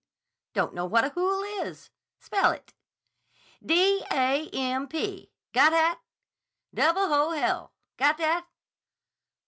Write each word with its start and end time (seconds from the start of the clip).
don't 0.55 0.73
know 0.73 0.87
what 0.87 1.03
a 1.03 1.09
hool 1.09 1.43
is. 1.63 1.91
Spell 2.19 2.49
it? 2.49 2.73
D 3.63 4.03
a 4.11 4.49
m 4.49 4.87
p; 4.87 5.29
got 5.53 5.73
hat?... 5.73 5.99
H 6.01 6.01
double 6.73 7.03
o 7.03 7.31
l. 7.33 7.71
Got 7.97 8.17
that? 8.17 8.47